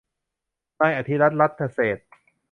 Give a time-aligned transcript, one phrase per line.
[0.81, 2.01] นายอธิรัฐ รัตนเศรษฐ